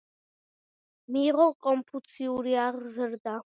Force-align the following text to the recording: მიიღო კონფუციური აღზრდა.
მიიღო 1.15 1.47
კონფუციური 1.67 2.59
აღზრდა. 2.67 3.39